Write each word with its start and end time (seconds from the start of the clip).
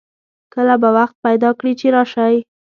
کله 0.53 0.75
به 0.81 0.89
وخت 0.97 1.15
پیدا 1.25 1.49
کړي 1.59 1.73
چې 1.79 1.87
راشئ 1.95 2.35